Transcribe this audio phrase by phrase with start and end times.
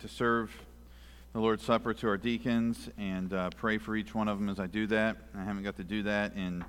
[0.00, 0.52] to serve
[1.32, 4.60] the Lord's Supper to our deacons and uh, pray for each one of them as
[4.60, 5.16] I do that.
[5.36, 6.64] I haven't got to do that in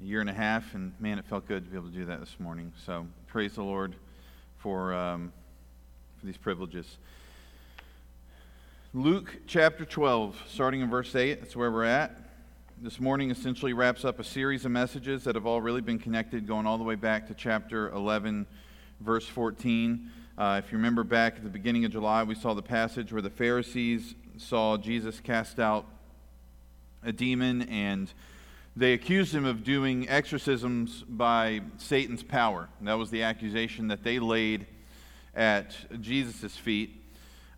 [0.00, 2.04] a year and a half, and man, it felt good to be able to do
[2.06, 2.72] that this morning.
[2.84, 3.94] So praise the Lord
[4.58, 5.32] for, um,
[6.18, 6.98] for these privileges.
[8.92, 12.16] Luke chapter 12, starting in verse 8, that's where we're at.
[12.82, 16.48] This morning essentially wraps up a series of messages that have all really been connected,
[16.48, 18.46] going all the way back to chapter 11,
[19.00, 20.10] verse 14.
[20.36, 23.22] Uh, if you remember back at the beginning of July, we saw the passage where
[23.22, 25.86] the Pharisees saw Jesus cast out
[27.04, 28.12] a demon and
[28.74, 32.68] they accused him of doing exorcisms by Satan's power.
[32.80, 34.66] And that was the accusation that they laid
[35.36, 37.00] at Jesus' feet.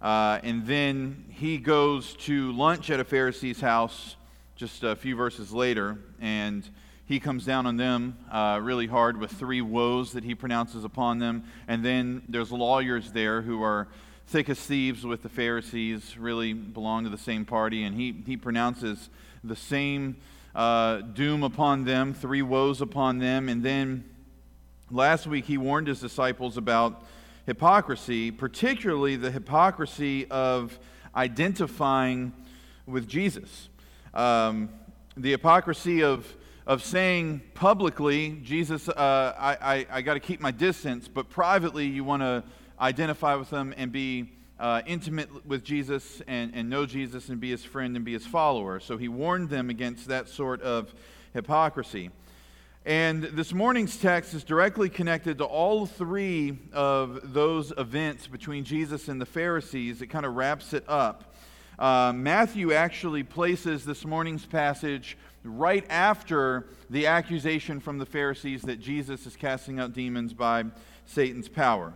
[0.02, 4.16] Uh, and then he goes to lunch at a Pharisee's house
[4.54, 6.68] just a few verses later, and
[7.06, 11.20] he comes down on them uh, really hard with three woes that he pronounces upon
[11.20, 11.45] them.
[11.69, 13.87] And then there's lawyers there who are
[14.27, 18.37] thick as thieves with the Pharisees, really belong to the same party, and he, he
[18.37, 19.09] pronounces
[19.45, 20.16] the same
[20.57, 23.48] uh, doom upon them, three woes upon them.
[23.48, 24.04] And then
[24.91, 27.04] last week he warned his disciples about
[27.46, 30.76] hypocrisy, particularly the hypocrisy of
[31.15, 32.32] identifying
[32.85, 33.68] with Jesus.
[34.13, 34.70] Um,
[35.16, 36.26] the hypocrisy of
[36.66, 41.86] of saying publicly, Jesus, uh, I, I, I got to keep my distance, but privately
[41.86, 42.42] you want to
[42.80, 47.52] identify with them and be uh, intimate with Jesus and, and know Jesus and be
[47.52, 48.80] his friend and be his follower.
[48.80, 50.92] So he warned them against that sort of
[51.34, 52.10] hypocrisy.
[52.84, 59.06] And this morning's text is directly connected to all three of those events between Jesus
[59.06, 60.02] and the Pharisees.
[60.02, 61.32] It kind of wraps it up.
[61.78, 68.80] Uh, Matthew actually places this morning's passage right after the accusation from the Pharisees that
[68.80, 70.64] Jesus is casting out demons by
[71.04, 71.92] Satan's power.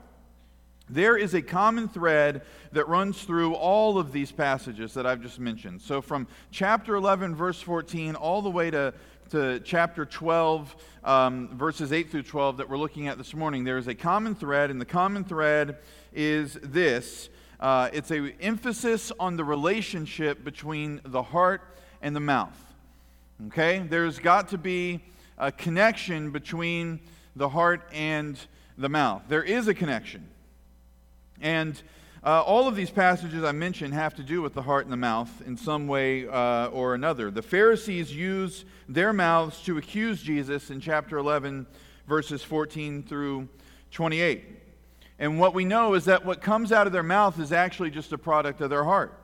[0.88, 5.38] There is a common thread that runs through all of these passages that I've just
[5.38, 5.82] mentioned.
[5.82, 8.92] So, from chapter 11, verse 14, all the way to,
[9.30, 10.74] to chapter 12,
[11.05, 14.34] um, verses 8 through 12, that we're looking at this morning, there is a common
[14.34, 15.78] thread, and the common thread
[16.12, 17.28] is this
[17.60, 21.60] uh, it's an emphasis on the relationship between the heart
[22.00, 22.70] and the mouth.
[23.46, 23.78] Okay?
[23.89, 25.01] There's got to be
[25.39, 27.01] a connection between
[27.34, 28.39] the heart and
[28.77, 29.23] the mouth.
[29.28, 30.28] There is a connection.
[31.40, 31.80] And
[32.23, 34.98] uh, all of these passages I mentioned have to do with the heart and the
[34.98, 37.30] mouth in some way uh, or another.
[37.30, 41.67] The Pharisees use their mouths to accuse Jesus in chapter 11,
[42.07, 43.48] verses 14 through
[43.90, 44.45] 28.
[45.18, 48.12] And what we know is that what comes out of their mouth is actually just
[48.12, 49.18] a product of their heart.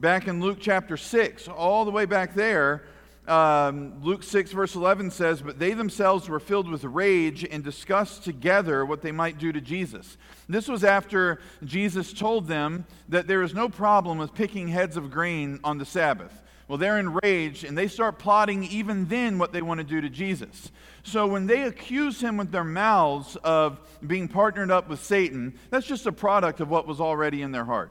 [0.00, 2.84] Back in Luke chapter 6, all the way back there,
[3.30, 8.24] um, Luke 6, verse 11 says, But they themselves were filled with rage and discussed
[8.24, 10.18] together what they might do to Jesus.
[10.48, 15.10] This was after Jesus told them that there is no problem with picking heads of
[15.10, 16.42] grain on the Sabbath.
[16.66, 20.08] Well, they're enraged and they start plotting even then what they want to do to
[20.08, 20.70] Jesus.
[21.02, 25.86] So when they accuse him with their mouths of being partnered up with Satan, that's
[25.86, 27.90] just a product of what was already in their heart.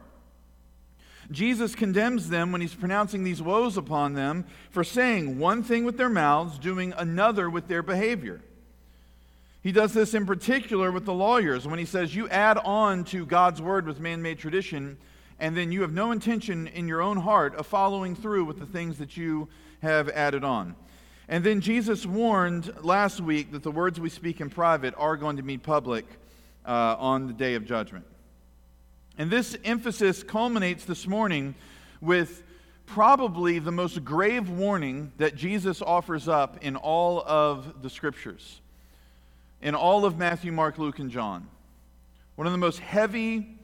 [1.30, 5.96] Jesus condemns them when he's pronouncing these woes upon them for saying one thing with
[5.96, 8.40] their mouths, doing another with their behavior.
[9.62, 13.26] He does this in particular with the lawyers when he says, You add on to
[13.26, 14.96] God's word with man made tradition,
[15.38, 18.66] and then you have no intention in your own heart of following through with the
[18.66, 19.48] things that you
[19.82, 20.74] have added on.
[21.28, 25.36] And then Jesus warned last week that the words we speak in private are going
[25.36, 26.06] to be public
[26.66, 28.04] uh, on the day of judgment.
[29.20, 31.54] And this emphasis culminates this morning
[32.00, 32.42] with
[32.86, 38.62] probably the most grave warning that Jesus offers up in all of the scriptures,
[39.60, 41.46] in all of Matthew, Mark, Luke, and John.
[42.36, 43.58] One of the most heavy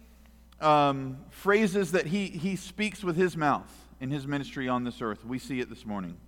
[0.60, 5.24] um, phrases that he, he speaks with his mouth in his ministry on this earth.
[5.24, 6.18] We see it this morning.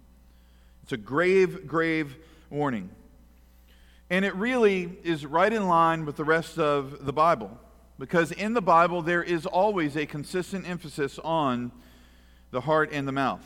[0.85, 2.17] It's a grave, grave
[2.49, 2.89] warning.
[4.09, 7.59] And it really is right in line with the rest of the Bible.
[7.99, 11.73] Because in the Bible, there is always a consistent emphasis on
[12.51, 13.43] the heart and the mouth.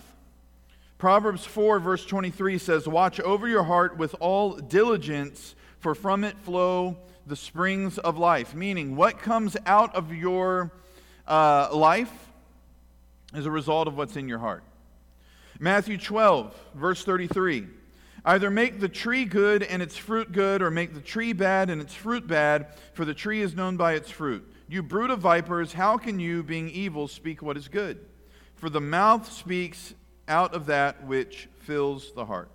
[0.98, 6.38] Proverbs 4, verse 23 says, Watch over your heart with all diligence, for from it
[6.38, 6.96] flow
[7.26, 8.54] the springs of life.
[8.54, 10.70] Meaning, what comes out of your
[11.26, 12.12] uh, life
[13.34, 14.62] is a result of what's in your heart.
[15.58, 17.66] Matthew 12, verse 33.
[18.24, 21.80] Either make the tree good and its fruit good, or make the tree bad and
[21.80, 24.48] its fruit bad, for the tree is known by its fruit.
[24.68, 28.06] You brood of vipers, how can you, being evil, speak what is good?
[28.54, 29.94] For the mouth speaks
[30.28, 32.50] out of that which fills the heart.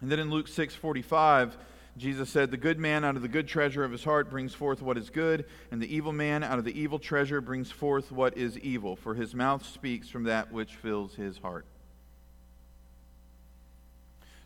[0.00, 1.56] And then in Luke 6 45,
[1.96, 4.82] Jesus said, The good man out of the good treasure of his heart brings forth
[4.82, 8.36] what is good, and the evil man out of the evil treasure brings forth what
[8.36, 11.64] is evil, for his mouth speaks from that which fills his heart.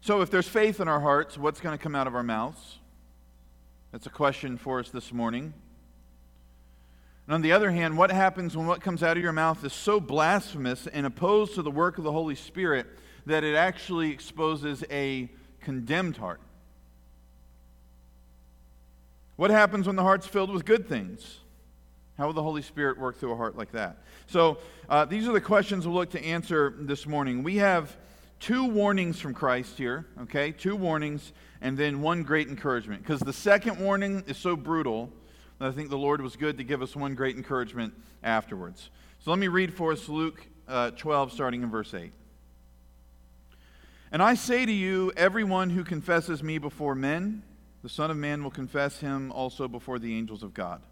[0.01, 2.79] So, if there's faith in our hearts, what's going to come out of our mouths?
[3.93, 5.55] That's a question for us this morning.
[7.27, 9.73] And on the other hand, what happens when what comes out of your mouth is
[9.73, 12.87] so blasphemous and opposed to the work of the Holy Spirit
[13.27, 15.29] that it actually exposes a
[15.61, 16.41] condemned heart?
[19.35, 21.41] What happens when the heart's filled with good things?
[22.17, 23.99] How will the Holy Spirit work through a heart like that?
[24.27, 24.59] So,
[24.89, 27.43] uh, these are the questions we'll look to answer this morning.
[27.43, 27.95] We have
[28.41, 30.53] two warnings from Christ here, okay?
[30.53, 33.03] Two warnings, and then one great encouragement.
[33.03, 35.11] Because the second warning is so brutal
[35.59, 38.91] that I think the Lord was good to give us one great encouragement afterwards.
[39.21, 42.13] So let me read for us Luke uh, 12, starting in verse 8.
[44.13, 47.43] And I say to you, everyone who confesses me before men,
[47.83, 50.83] the Son of Man will confess him also before the angels of God.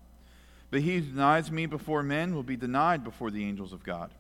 [0.71, 4.11] But he who denies me before men will be denied before the angels of God.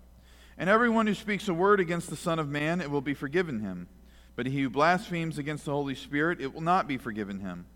[0.56, 3.60] And everyone who speaks a word against the Son of Man, it will be forgiven
[3.60, 3.88] him.
[4.36, 7.66] But he who blasphemes against the Holy Spirit, it will not be forgiven him.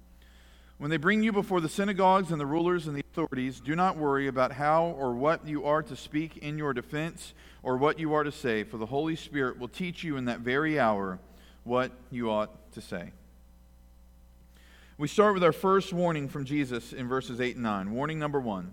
[0.78, 3.96] When they bring you before the synagogues and the rulers and the authorities, do not
[3.96, 7.34] worry about how or what you are to speak in your defense
[7.64, 10.40] or what you are to say, for the Holy Spirit will teach you in that
[10.40, 11.18] very hour
[11.64, 13.10] what you ought to say.
[14.98, 17.92] We start with our first warning from Jesus in verses 8 and 9.
[17.92, 18.72] Warning number one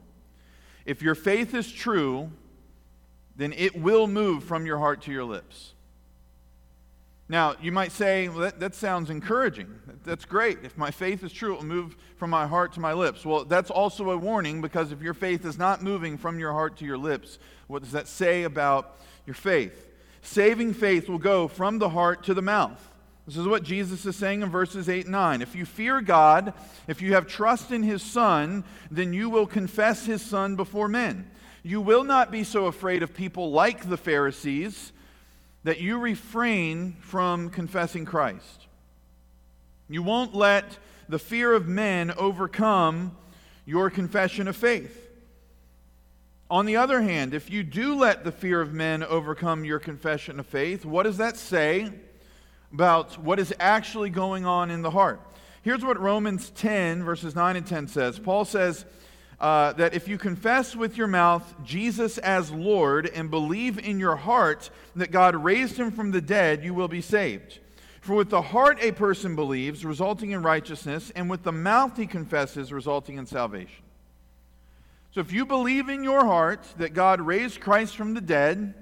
[0.85, 2.31] If your faith is true,
[3.35, 5.73] then it will move from your heart to your lips.
[7.27, 9.67] Now, you might say, well, that, that sounds encouraging.
[10.03, 10.59] That's great.
[10.63, 13.25] If my faith is true, it will move from my heart to my lips.
[13.25, 16.77] Well, that's also a warning because if your faith is not moving from your heart
[16.77, 19.87] to your lips, what does that say about your faith?
[20.21, 22.91] Saving faith will go from the heart to the mouth.
[23.25, 25.41] This is what Jesus is saying in verses 8 and 9.
[25.41, 26.53] If you fear God,
[26.87, 31.29] if you have trust in His Son, then you will confess His Son before men.
[31.65, 34.93] You will not be so afraid of people like the Pharisees
[35.63, 38.67] that you refrain from confessing Christ.
[39.89, 40.77] You won't let
[41.09, 43.17] the fear of men overcome
[43.65, 45.09] your confession of faith.
[46.51, 50.39] On the other hand, if you do let the fear of men overcome your confession
[50.39, 51.91] of faith, what does that say
[52.71, 55.19] about what is actually going on in the heart?
[55.63, 58.19] Here's what Romans 10, verses 9 and 10 says.
[58.19, 58.85] Paul says,
[59.39, 64.15] uh, that if you confess with your mouth Jesus as Lord and believe in your
[64.15, 67.59] heart that God raised him from the dead, you will be saved.
[68.01, 72.05] For with the heart a person believes, resulting in righteousness, and with the mouth he
[72.05, 73.83] confesses, resulting in salvation.
[75.11, 78.73] So if you believe in your heart that God raised Christ from the dead,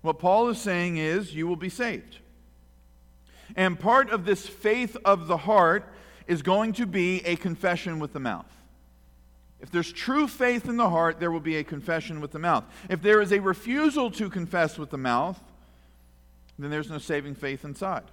[0.00, 2.18] what Paul is saying is you will be saved.
[3.56, 5.84] And part of this faith of the heart
[6.26, 8.46] is going to be a confession with the mouth.
[9.62, 12.64] If there's true faith in the heart, there will be a confession with the mouth.
[12.90, 15.40] If there is a refusal to confess with the mouth,
[16.58, 18.04] then there's no saving faith inside.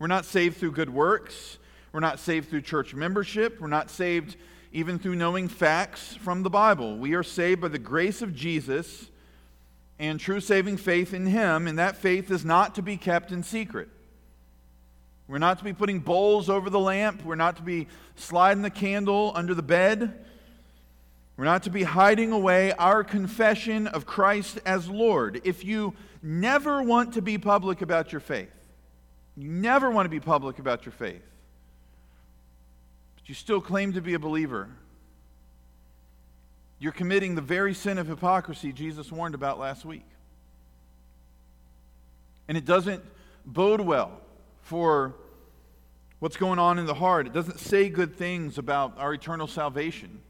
[0.00, 1.58] We're not saved through good works.
[1.92, 3.60] We're not saved through church membership.
[3.60, 4.36] We're not saved
[4.72, 6.98] even through knowing facts from the Bible.
[6.98, 9.08] We are saved by the grace of Jesus
[9.98, 13.42] and true saving faith in Him, and that faith is not to be kept in
[13.42, 13.88] secret.
[15.28, 17.22] We're not to be putting bowls over the lamp.
[17.22, 17.86] We're not to be
[18.16, 20.24] sliding the candle under the bed.
[21.36, 25.42] We're not to be hiding away our confession of Christ as Lord.
[25.44, 28.50] If you never want to be public about your faith,
[29.36, 31.22] you never want to be public about your faith,
[33.14, 34.68] but you still claim to be a believer,
[36.80, 40.06] you're committing the very sin of hypocrisy Jesus warned about last week.
[42.48, 43.04] And it doesn't
[43.44, 44.22] bode well
[44.68, 45.14] for
[46.18, 47.26] what's going on in the heart.
[47.26, 50.20] It doesn't say good things about our eternal salvation.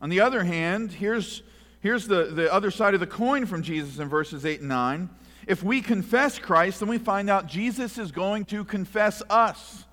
[0.00, 1.42] On the other hand, here's,
[1.80, 5.10] here's the, the other side of the coin from Jesus in verses 8 and 9.
[5.46, 9.84] If we confess Christ, then we find out Jesus is going to confess us,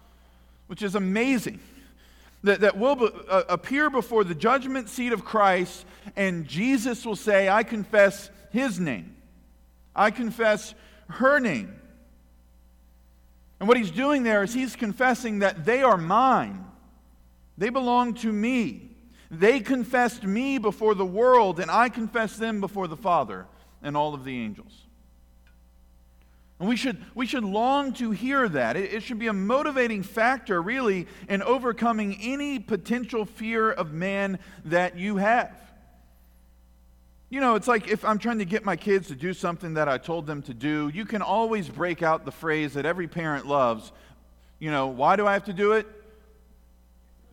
[0.68, 1.60] which is amazing.
[2.44, 7.18] That, that we'll be, uh, appear before the judgment seat of Christ, and Jesus will
[7.18, 9.14] say, I confess his name.
[9.94, 10.74] I confess
[11.10, 11.77] her name.
[13.60, 16.66] And what he's doing there is he's confessing that they are mine.
[17.58, 18.92] They belong to me.
[19.32, 23.48] They confessed me before the world, and I confess them before the Father
[23.82, 24.86] and all of the angels.
[26.60, 28.78] And we should, we should long to hear that.
[28.78, 34.40] It, it should be a motivating factor, really, in overcoming any potential fear of man
[34.66, 35.56] that you have.
[37.30, 39.90] You know, it's like if I'm trying to get my kids to do something that
[39.90, 43.46] I told them to do, you can always break out the phrase that every parent
[43.46, 43.92] loves
[44.60, 45.86] You know, why do I have to do it?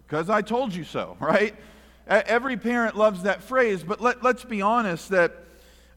[0.06, 1.54] Because I told you so, right?
[2.06, 5.32] Every parent loves that phrase, but let, let's be honest that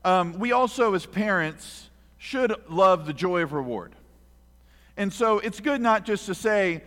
[0.05, 3.93] um, we also, as parents, should love the joy of reward.
[4.95, 6.81] And so it's good not just to say,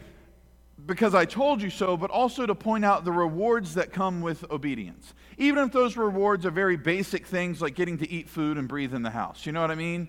[0.86, 4.48] because I told you so, but also to point out the rewards that come with
[4.50, 5.14] obedience.
[5.38, 8.94] Even if those rewards are very basic things like getting to eat food and breathe
[8.94, 9.46] in the house.
[9.46, 10.08] You know what I mean?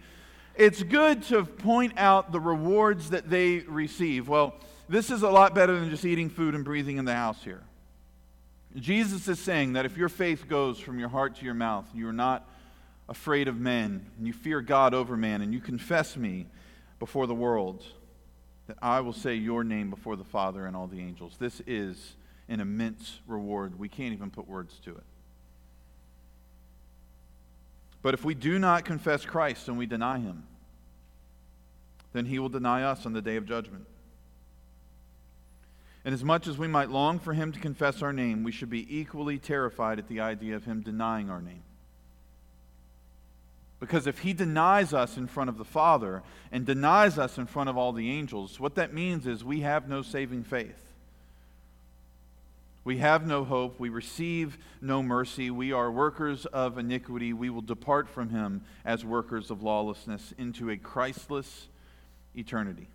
[0.56, 4.28] It's good to point out the rewards that they receive.
[4.28, 4.56] Well,
[4.90, 7.64] this is a lot better than just eating food and breathing in the house here.
[8.76, 12.08] Jesus is saying that if your faith goes from your heart to your mouth, you
[12.08, 12.48] are not
[13.10, 16.48] afraid of men, and you fear God over man, and you confess me
[17.00, 17.84] before the world,
[18.72, 21.36] that I will say your name before the Father and all the angels.
[21.38, 22.16] This is
[22.48, 23.78] an immense reward.
[23.78, 25.04] We can't even put words to it.
[28.02, 30.44] But if we do not confess Christ and we deny him,
[32.14, 33.86] then he will deny us on the day of judgment.
[36.06, 38.70] And as much as we might long for him to confess our name, we should
[38.70, 41.64] be equally terrified at the idea of him denying our name.
[43.82, 46.22] Because if he denies us in front of the Father
[46.52, 49.90] and denies us in front of all the angels, what that means is we have
[49.90, 50.94] no saving faith.
[52.84, 53.80] We have no hope.
[53.80, 55.50] We receive no mercy.
[55.50, 57.34] We are workers of iniquity.
[57.34, 61.68] We will depart from him as workers of lawlessness into a Christless
[62.36, 62.88] eternity.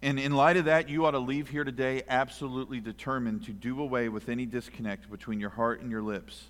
[0.00, 3.78] And in light of that, you ought to leave here today absolutely determined to do
[3.82, 6.44] away with any disconnect between your heart and your lips.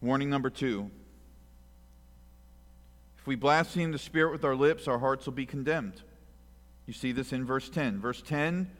[0.00, 0.90] Warning number two
[3.18, 6.00] if we blaspheme the Spirit with our lips, our hearts will be condemned.
[6.86, 8.00] You see this in verse 10.
[8.00, 8.70] Verse 10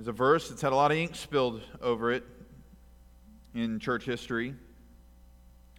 [0.00, 2.24] is a verse that's had a lot of ink spilled over it
[3.54, 4.54] in church history.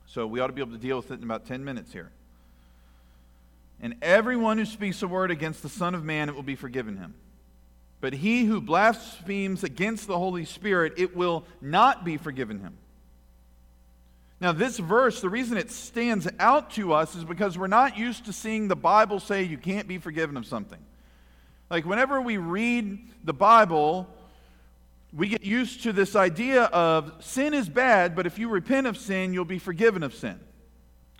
[0.06, 2.12] So we ought to be able to deal with it in about 10 minutes here.
[3.82, 6.98] And everyone who speaks a word against the Son of Man, it will be forgiven
[6.98, 7.14] him.
[8.02, 12.78] But he who blasphemes against the Holy Spirit, it will not be forgiven him.
[14.41, 18.25] Now, this verse, the reason it stands out to us is because we're not used
[18.25, 20.79] to seeing the Bible say you can't be forgiven of something.
[21.69, 24.08] Like, whenever we read the Bible,
[25.13, 28.98] we get used to this idea of sin is bad, but if you repent of
[28.98, 30.39] sin, you'll be forgiven of sin.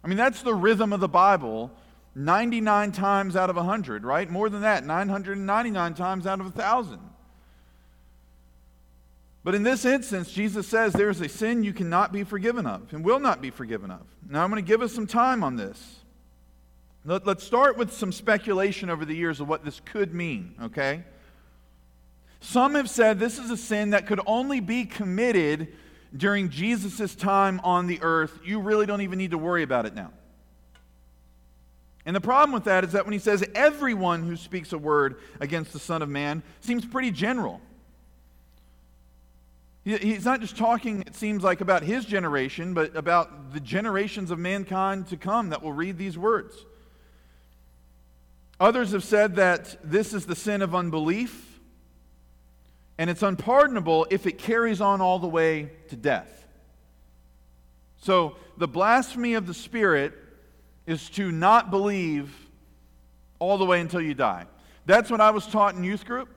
[0.04, 1.72] I mean, that's the rhythm of the Bible
[2.16, 4.30] 99 times out of 100, right?
[4.30, 7.00] More than that, 999 times out of 1,000.
[9.44, 12.94] But in this instance, Jesus says there is a sin you cannot be forgiven of
[12.94, 14.02] and will not be forgiven of.
[14.30, 16.00] Now, I'm going to give us some time on this.
[17.06, 21.04] Let, us start with some speculation over the years of what this could mean, okay?
[22.42, 25.70] Some have said this is a sin that could only be committed
[26.16, 28.38] during Jesus' time on the earth.
[28.44, 30.12] You really don't even need to worry about it now.
[32.06, 35.18] And the problem with that is that when he says everyone who speaks a word
[35.40, 37.62] against the Son of Man seems pretty general.
[39.98, 44.38] He's not just talking, it seems like, about his generation, but about the generations of
[44.38, 46.56] mankind to come that will read these words.
[48.60, 51.60] Others have said that this is the sin of unbelief,
[52.98, 56.48] and it's unpardonable if it carries on all the way to death.
[58.02, 60.14] So, the blasphemy of the Spirit
[60.86, 62.36] is to not believe
[63.40, 64.46] all the way until you die.
[64.86, 66.30] That's what I was taught in youth group.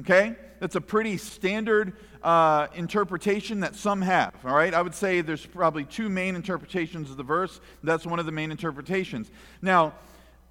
[0.00, 0.36] Okay?
[0.60, 4.34] That's a pretty standard uh, interpretation that some have.
[4.44, 4.72] All right?
[4.72, 7.60] I would say there's probably two main interpretations of the verse.
[7.82, 9.30] That's one of the main interpretations.
[9.60, 9.94] Now,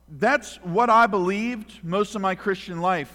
[0.10, 3.14] that's what I believed most of my Christian life.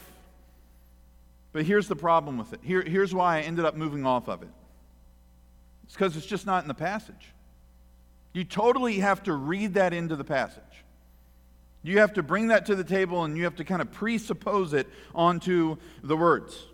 [1.52, 2.61] But here's the problem with it.
[2.62, 4.49] Here, here's why I ended up moving off of it.
[5.85, 7.33] It's because it's just not in the passage.
[8.33, 10.62] You totally have to read that into the passage.
[11.87, 14.73] You have to bring that to the table and you have to kind of presuppose
[14.73, 16.64] it onto the words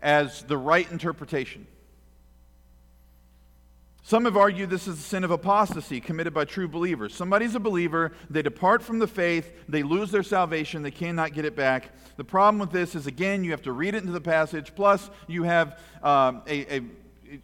[0.00, 1.66] as the right interpretation.
[4.02, 7.14] Some have argued this is the sin of apostasy committed by true believers.
[7.14, 11.44] Somebody's a believer, they depart from the faith, they lose their salvation, they cannot get
[11.44, 11.90] it back.
[12.16, 15.10] The problem with this is, again, you have to read it into the passage, plus,
[15.26, 16.82] you have um, a, a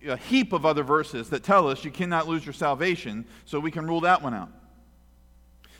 [0.07, 3.71] a heap of other verses that tell us you cannot lose your salvation, so we
[3.71, 4.49] can rule that one out.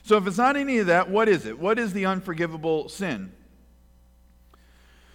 [0.05, 1.59] So if it's not any of that, what is it?
[1.59, 3.33] What is the unforgivable sin?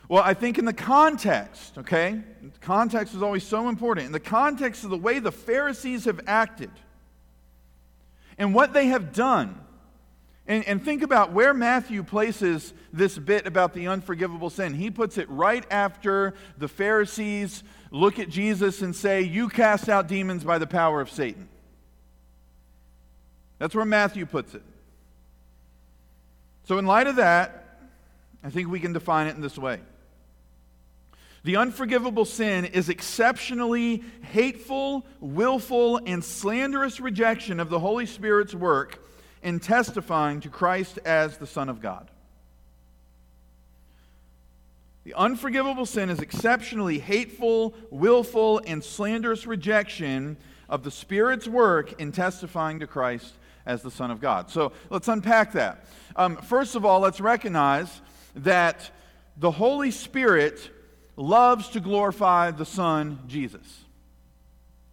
[0.07, 2.19] Well, I think in the context, okay?
[2.61, 4.07] Context is always so important.
[4.07, 6.71] In the context of the way the Pharisees have acted
[8.39, 9.59] and what they have done,
[10.47, 14.73] and, and think about where Matthew places this bit about the unforgivable sin.
[14.73, 20.07] He puts it right after the Pharisees look at Jesus and say, You cast out
[20.07, 21.47] demons by the power of Satan.
[23.59, 24.63] That's where Matthew puts it.
[26.69, 27.79] So, in light of that,
[28.43, 29.79] I think we can define it in this way.
[31.43, 39.03] The unforgivable sin is exceptionally hateful, willful, and slanderous rejection of the Holy Spirit's work
[39.41, 42.11] in testifying to Christ as the Son of God.
[45.05, 50.37] The unforgivable sin is exceptionally hateful, willful, and slanderous rejection
[50.69, 53.33] of the Spirit's work in testifying to Christ
[53.65, 54.49] as the Son of God.
[54.49, 55.85] So let's unpack that.
[56.15, 58.01] Um, first of all, let's recognize
[58.35, 58.91] that
[59.37, 60.69] the Holy Spirit
[61.15, 63.85] loves to glorify the Son, Jesus.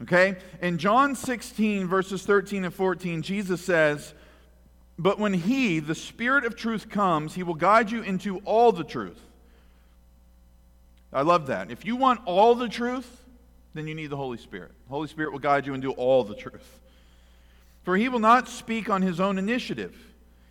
[0.02, 0.36] Okay?
[0.60, 4.14] In John 16, verses 13 and 14, Jesus says,
[4.98, 8.84] But when He, the Spirit of truth, comes, He will guide you into all the
[8.84, 9.20] truth.
[11.12, 11.70] I love that.
[11.70, 13.24] If you want all the truth,
[13.74, 14.72] then you need the Holy Spirit.
[14.86, 16.80] The Holy Spirit will guide you into all the truth.
[17.86, 19.96] For He will not speak on His own initiative.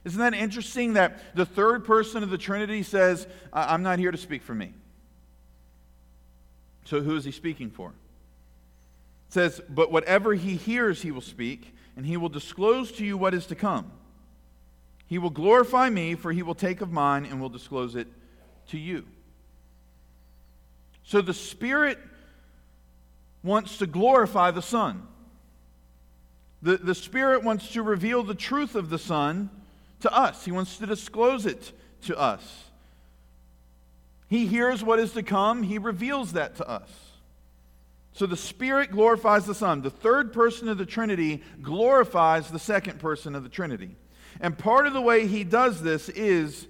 [0.06, 4.18] Isn't that interesting that the third person of the Trinity says, I'm not here to
[4.18, 4.72] speak for me?
[6.86, 7.90] So who is he speaking for?
[7.90, 13.18] It says, But whatever he hears, he will speak, and he will disclose to you
[13.18, 13.92] what is to come.
[15.08, 18.08] He will glorify me, for he will take of mine and will disclose it
[18.70, 19.06] to you.
[21.04, 22.00] So the Spirit
[23.44, 25.06] wants to glorify the Son.
[26.66, 29.52] The, the Spirit wants to reveal the truth of the Son
[30.00, 31.72] to us, He wants to disclose it
[32.06, 32.64] to us.
[34.28, 36.90] He hears what is to come, He reveals that to us.
[38.14, 39.84] So the Spirit glorifies the Son.
[39.84, 43.96] The third person of the Trinity glorifies the second person of the Trinity.
[44.42, 46.66] And part of the way He does this is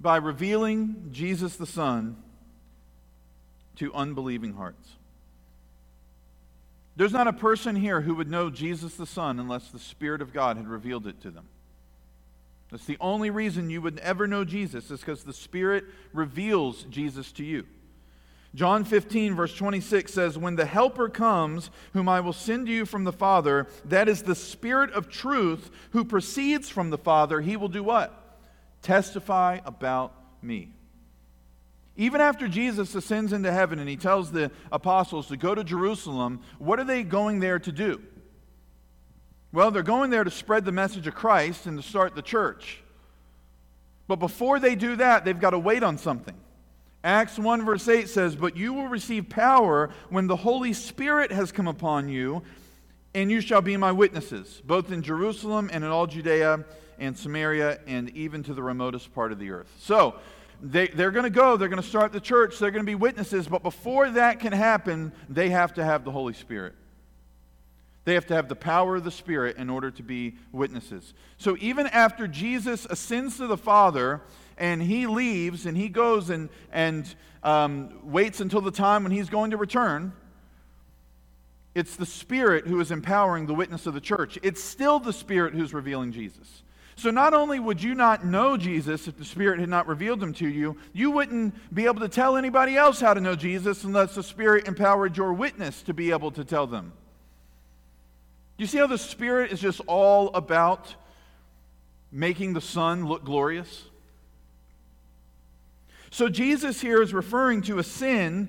[0.00, 2.16] by revealing Jesus the Son
[3.76, 4.97] to unbelieving hearts.
[6.98, 10.32] There's not a person here who would know Jesus the Son unless the Spirit of
[10.32, 11.46] God had revealed it to them.
[12.72, 17.30] That's the only reason you would ever know Jesus, is because the Spirit reveals Jesus
[17.32, 17.66] to you.
[18.52, 22.84] John 15, verse 26 says, When the Helper comes, whom I will send to you
[22.84, 27.56] from the Father, that is the Spirit of truth who proceeds from the Father, he
[27.56, 28.40] will do what?
[28.82, 30.72] Testify about me.
[31.98, 36.40] Even after Jesus ascends into heaven and he tells the apostles to go to Jerusalem,
[36.60, 38.00] what are they going there to do?
[39.52, 42.82] Well, they're going there to spread the message of Christ and to start the church.
[44.06, 46.36] But before they do that, they've got to wait on something.
[47.02, 51.50] Acts 1, verse 8 says, But you will receive power when the Holy Spirit has
[51.50, 52.42] come upon you,
[53.12, 56.64] and you shall be my witnesses, both in Jerusalem and in all Judea
[56.98, 59.72] and Samaria and even to the remotest part of the earth.
[59.80, 60.14] So,
[60.60, 62.94] they, they're going to go, they're going to start the church, they're going to be
[62.94, 66.74] witnesses, but before that can happen, they have to have the Holy Spirit.
[68.04, 71.12] They have to have the power of the Spirit in order to be witnesses.
[71.36, 74.22] So even after Jesus ascends to the Father
[74.56, 79.28] and he leaves and he goes and, and um, waits until the time when he's
[79.28, 80.14] going to return,
[81.74, 84.38] it's the Spirit who is empowering the witness of the church.
[84.42, 86.62] It's still the Spirit who's revealing Jesus.
[86.98, 90.34] So not only would you not know Jesus if the Spirit had not revealed him
[90.34, 94.16] to you, you wouldn't be able to tell anybody else how to know Jesus unless
[94.16, 96.92] the Spirit empowered your witness to be able to tell them.
[98.56, 100.92] You see how the Spirit is just all about
[102.10, 103.84] making the Son look glorious?
[106.10, 108.48] So Jesus here is referring to a sin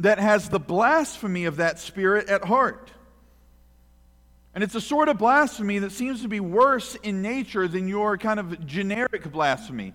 [0.00, 2.90] that has the blasphemy of that Spirit at heart.
[4.54, 8.16] And it's a sort of blasphemy that seems to be worse in nature than your
[8.16, 9.94] kind of generic blasphemy.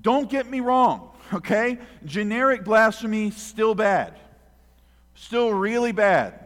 [0.00, 1.78] Don't get me wrong, okay?
[2.04, 4.18] Generic blasphemy, still bad.
[5.14, 6.42] Still really bad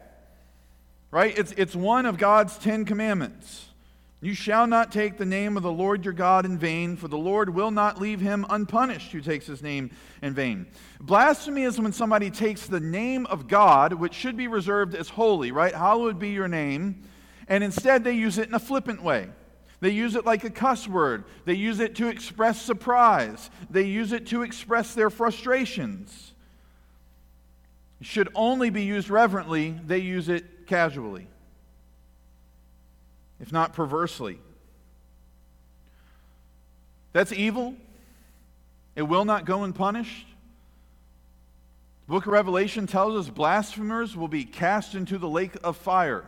[1.17, 1.39] right?
[1.39, 3.69] It's, it's one of God's Ten Commandments.
[4.21, 7.17] You shall not take the name of the Lord your God in vain, for the
[7.19, 10.67] Lord will not leave him unpunished who takes his name in vain.
[11.01, 15.53] Blasphemy is when somebody takes the name of God, which should be reserved as holy,
[15.53, 15.75] right?
[15.75, 17.03] Hallowed be your name,
[17.49, 19.29] and instead they use it in a flippant way.
[19.81, 21.25] They use it like a cuss word.
[21.45, 23.51] They use it to express surprise.
[23.69, 26.33] They use it to express their frustrations.
[28.01, 29.79] It should only be used reverently.
[29.87, 31.27] They use it casually,
[33.41, 34.39] if not perversely.
[37.13, 37.75] That's evil.
[38.95, 40.27] It will not go unpunished.
[42.07, 46.25] The book of Revelation tells us blasphemers will be cast into the lake of fire,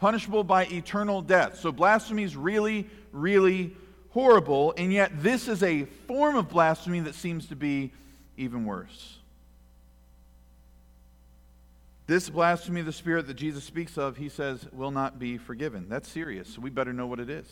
[0.00, 1.58] punishable by eternal death.
[1.60, 3.76] So, blasphemy is really, really
[4.10, 7.92] horrible, and yet this is a form of blasphemy that seems to be
[8.36, 9.18] even worse.
[12.06, 15.86] This blasphemy of the Spirit that Jesus speaks of, he says, will not be forgiven.
[15.88, 17.46] That's serious, so we better know what it is.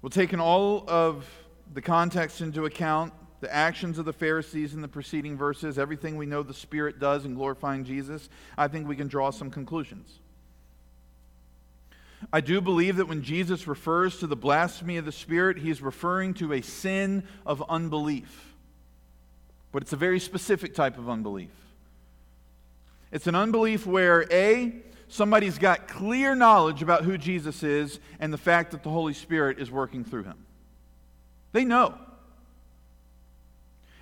[0.00, 1.26] Well, taking all of
[1.74, 6.26] the context into account, the actions of the Pharisees in the preceding verses, everything we
[6.26, 10.18] know the Spirit does in glorifying Jesus, I think we can draw some conclusions.
[12.32, 16.34] I do believe that when Jesus refers to the blasphemy of the Spirit, he's referring
[16.34, 18.54] to a sin of unbelief.
[19.70, 21.50] But it's a very specific type of unbelief.
[23.12, 24.74] It's an unbelief where, A,
[25.06, 29.58] somebody's got clear knowledge about who Jesus is and the fact that the Holy Spirit
[29.60, 30.44] is working through him.
[31.52, 31.98] They know.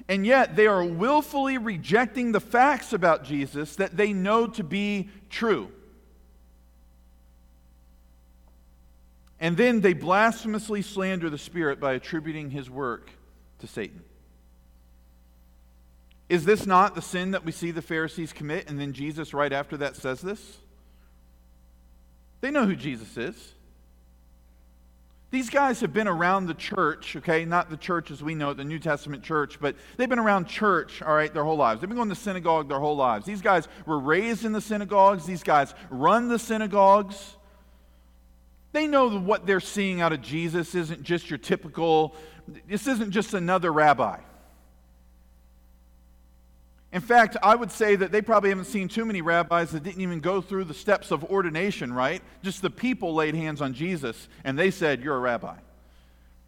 [0.09, 5.09] And yet they are willfully rejecting the facts about Jesus that they know to be
[5.31, 5.71] true.
[9.40, 13.11] And then they blasphemously slander the Spirit by attributing his work
[13.59, 14.03] to Satan.
[16.29, 18.69] Is this not the sin that we see the Pharisees commit?
[18.69, 20.59] And then Jesus, right after that, says this?
[22.40, 23.55] They know who Jesus is.
[25.37, 27.44] These guys have been around the church, okay?
[27.44, 30.46] Not the church as we know it, the New Testament church, but they've been around
[30.46, 31.83] church, all right, their whole lives.
[31.83, 33.27] They've been going to synagogue their whole lives.
[33.27, 35.27] These guys were raised in the synagogues.
[35.27, 37.37] These guys run the synagogues.
[38.72, 42.14] They know that what they're seeing out of Jesus isn't just your typical,
[42.66, 44.20] this isn't just another rabbi.
[46.97, 50.01] In fact, I would say that they probably haven't seen too many rabbis that didn't
[50.01, 52.23] even go through the steps of ordination, right?
[52.43, 55.57] Just the people laid hands on Jesus and they said, You're a rabbi.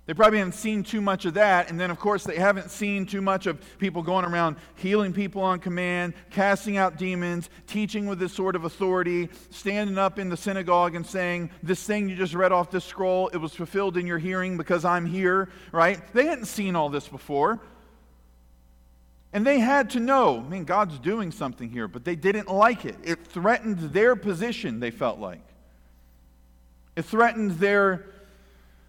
[0.07, 1.71] They probably haven't seen too much of that.
[1.71, 5.43] And then, of course, they haven't seen too much of people going around healing people
[5.43, 10.37] on command, casting out demons, teaching with this sort of authority, standing up in the
[10.39, 14.07] synagogue and saying, This thing you just read off this scroll, it was fulfilled in
[14.07, 16.01] your hearing because I'm here, right?
[16.15, 17.61] They hadn't seen all this before.
[19.39, 22.85] And they had to know, I mean, God's doing something here, but they didn't like
[22.85, 22.97] it.
[23.05, 25.45] It threatened their position, they felt like.
[26.97, 28.07] It threatened their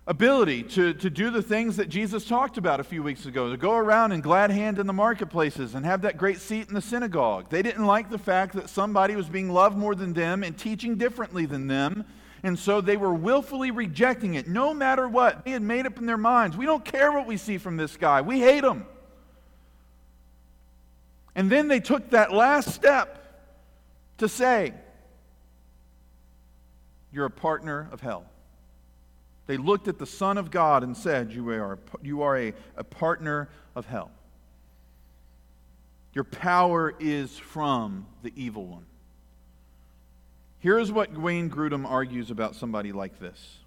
[0.08, 3.58] ability to, to do the things that Jesus talked about a few weeks ago to
[3.58, 6.82] go around and glad hand in the marketplaces and have that great seat in the
[6.82, 7.52] synagogue.
[7.52, 10.96] They didn't like the fact that somebody was being loved more than them and teaching
[10.96, 12.06] differently than them.
[12.42, 15.46] And so they were willfully rejecting it no matter what.
[15.46, 17.98] They had made up in their minds we don't care what we see from this
[17.98, 18.88] guy, we hate him.
[21.40, 23.48] And then they took that last step
[24.18, 24.74] to say,
[27.14, 28.26] You're a partner of hell.
[29.48, 32.84] They looked at the Son of God and said, You are, you are a, a
[32.84, 34.12] partner of hell.
[36.12, 38.86] Your power is from the evil one.
[40.60, 43.59] Here's what Wayne Grudem argues about somebody like this.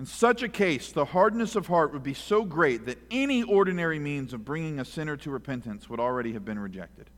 [0.00, 3.98] In such a case, the hardness of heart would be so great that any ordinary
[3.98, 7.10] means of bringing a sinner to repentance would already have been rejected.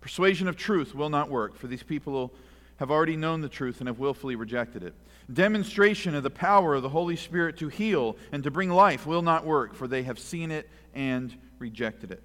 [0.00, 2.32] Persuasion of truth will not work, for these people
[2.78, 4.94] have already known the truth and have willfully rejected it.
[5.32, 9.22] Demonstration of the power of the Holy Spirit to heal and to bring life will
[9.22, 12.24] not work, for they have seen it and rejected it.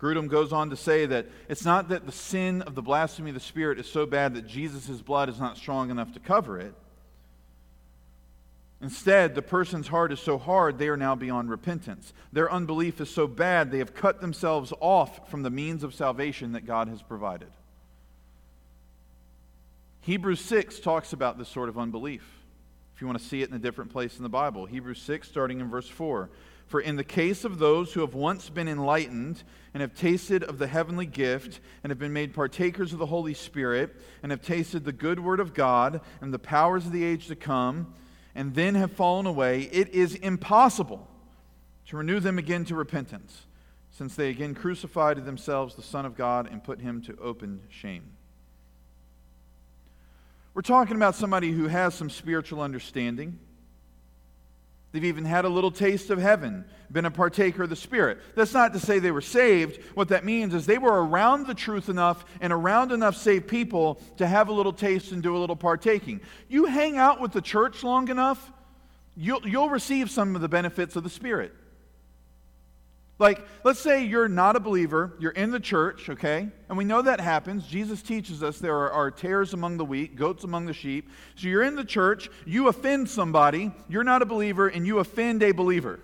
[0.00, 3.34] Grudem goes on to say that it's not that the sin of the blasphemy of
[3.34, 6.74] the Spirit is so bad that Jesus' blood is not strong enough to cover it.
[8.82, 12.12] Instead, the person's heart is so hard they are now beyond repentance.
[12.32, 16.52] Their unbelief is so bad they have cut themselves off from the means of salvation
[16.52, 17.48] that God has provided.
[20.02, 22.28] Hebrews 6 talks about this sort of unbelief.
[22.94, 25.26] If you want to see it in a different place in the Bible, Hebrews 6,
[25.26, 26.28] starting in verse 4.
[26.66, 29.42] For in the case of those who have once been enlightened
[29.74, 33.34] and have tasted of the heavenly gift and have been made partakers of the Holy
[33.34, 37.28] Spirit and have tasted the good word of God and the powers of the age
[37.28, 37.94] to come
[38.34, 41.06] and then have fallen away, it is impossible
[41.86, 43.46] to renew them again to repentance,
[43.90, 47.60] since they again crucified to themselves the Son of God and put him to open
[47.68, 48.10] shame.
[50.54, 53.38] We're talking about somebody who has some spiritual understanding
[54.94, 58.20] They've even had a little taste of heaven, been a partaker of the Spirit.
[58.36, 59.82] That's not to say they were saved.
[59.94, 64.00] What that means is they were around the truth enough and around enough saved people
[64.18, 66.20] to have a little taste and do a little partaking.
[66.48, 68.52] You hang out with the church long enough,
[69.16, 71.52] you'll, you'll receive some of the benefits of the Spirit.
[73.18, 76.48] Like, let's say you're not a believer, you're in the church, okay?
[76.68, 77.64] And we know that happens.
[77.66, 81.08] Jesus teaches us there are, are, tares among the wheat, goats among the sheep.
[81.36, 85.44] So you're in the church, you offend somebody, you're not a believer, and you offend
[85.44, 86.00] a believer.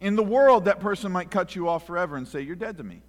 [0.00, 2.82] In the world, that person might cut you off forever and say, You're dead to
[2.82, 3.02] me.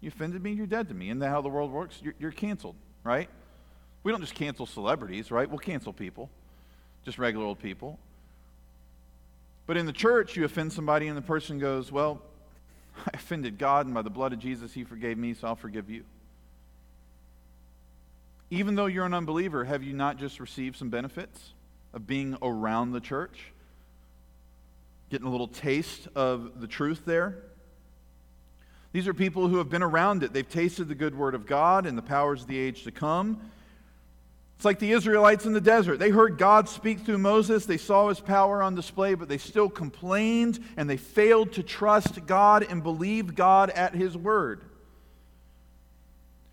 [0.00, 1.08] You offended me, you're dead to me.
[1.08, 2.00] Isn't that how the world works?
[2.02, 3.28] You're, you're canceled, right?
[4.02, 5.48] We don't just cancel celebrities, right?
[5.48, 6.30] We'll cancel people,
[7.04, 7.98] just regular old people.
[9.66, 12.22] But in the church, you offend somebody, and the person goes, Well,
[13.06, 15.90] I offended God, and by the blood of Jesus, He forgave me, so I'll forgive
[15.90, 16.04] you.
[18.50, 21.52] Even though you're an unbeliever, have you not just received some benefits
[21.92, 23.52] of being around the church?
[25.10, 27.38] Getting a little taste of the truth there?
[28.92, 30.32] These are people who have been around it.
[30.32, 33.40] They've tasted the good word of God and the powers of the age to come.
[34.56, 35.98] It's like the Israelites in the desert.
[35.98, 39.68] They heard God speak through Moses, they saw his power on display, but they still
[39.68, 44.62] complained and they failed to trust God and believe God at his word.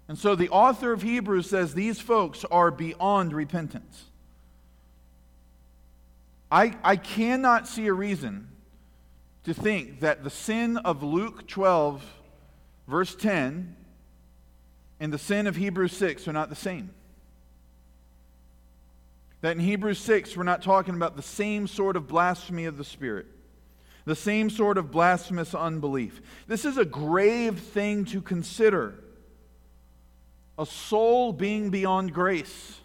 [0.10, 4.04] And so the author of Hebrews says these folks are beyond repentance.
[6.52, 8.50] I, I cannot see a reason
[9.46, 12.04] to think that the sin of Luke 12,
[12.88, 13.76] verse 10,
[15.00, 16.92] and the sin of Hebrews 6 are not the same.
[19.44, 22.86] That in Hebrews 6, we're not talking about the same sort of blasphemy of the
[22.86, 23.26] Spirit,
[24.06, 26.22] the same sort of blasphemous unbelief.
[26.48, 28.96] This is a grave thing to consider.
[30.58, 32.80] A soul being beyond grace.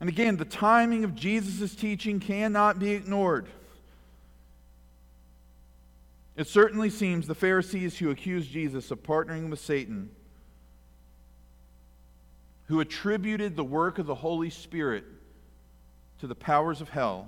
[0.00, 3.46] And again, the timing of Jesus' teaching cannot be ignored.
[6.34, 10.08] It certainly seems the Pharisees who accused Jesus of partnering with Satan
[12.70, 15.02] who attributed the work of the Holy Spirit
[16.20, 17.26] to the powers of hell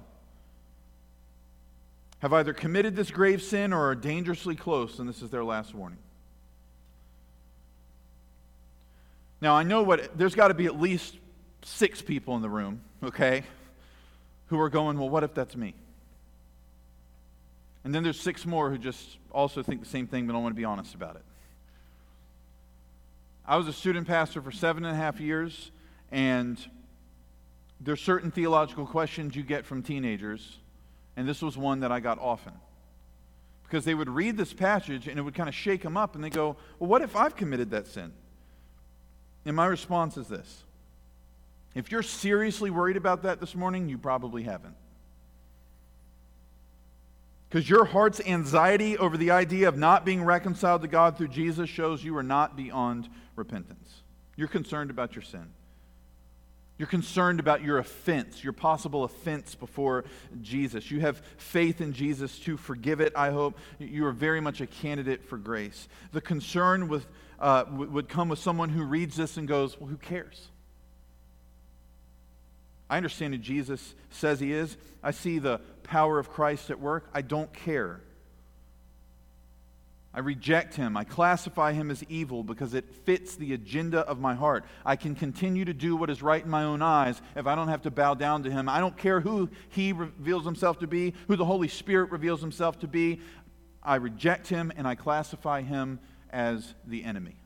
[2.20, 5.74] have either committed this grave sin or are dangerously close, and this is their last
[5.74, 5.98] warning.
[9.40, 11.16] Now, I know what, there's got to be at least
[11.64, 13.42] six people in the room, okay,
[14.46, 15.74] who are going, well, what if that's me?
[17.82, 20.54] And then there's six more who just also think the same thing but don't want
[20.54, 21.22] to be honest about it.
[23.44, 25.72] I was a student pastor for seven and a half years,
[26.12, 26.58] and
[27.80, 30.58] there's certain theological questions you get from teenagers,
[31.16, 32.52] and this was one that I got often.
[33.64, 36.22] Because they would read this passage and it would kind of shake them up, and
[36.22, 38.12] they go, Well, what if I've committed that sin?
[39.44, 40.62] And my response is this
[41.74, 44.76] If you're seriously worried about that this morning, you probably haven't.
[47.52, 51.68] Because your heart's anxiety over the idea of not being reconciled to God through Jesus
[51.68, 54.04] shows you are not beyond repentance.
[54.36, 55.44] You're concerned about your sin.
[56.78, 60.06] You're concerned about your offense, your possible offense before
[60.40, 60.90] Jesus.
[60.90, 63.58] You have faith in Jesus to forgive it, I hope.
[63.78, 65.88] You are very much a candidate for grace.
[66.12, 67.06] The concern with,
[67.38, 70.48] uh, would come with someone who reads this and goes, Well, who cares?
[72.92, 74.76] I understand who Jesus says he is.
[75.02, 77.08] I see the power of Christ at work.
[77.14, 78.02] I don't care.
[80.12, 80.94] I reject him.
[80.94, 84.66] I classify him as evil because it fits the agenda of my heart.
[84.84, 87.68] I can continue to do what is right in my own eyes if I don't
[87.68, 88.68] have to bow down to him.
[88.68, 92.80] I don't care who he reveals himself to be, who the Holy Spirit reveals himself
[92.80, 93.20] to be.
[93.82, 97.41] I reject him and I classify him as the enemy.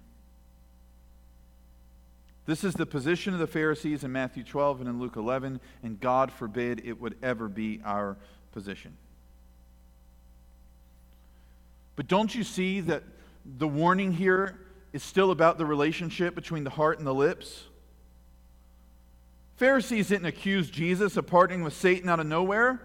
[2.46, 6.00] This is the position of the Pharisees in Matthew 12 and in Luke 11, and
[6.00, 8.16] God forbid it would ever be our
[8.52, 8.96] position.
[11.96, 13.02] But don't you see that
[13.58, 14.60] the warning here
[14.92, 17.64] is still about the relationship between the heart and the lips?
[19.56, 22.80] Pharisees didn't accuse Jesus of partnering with Satan out of nowhere.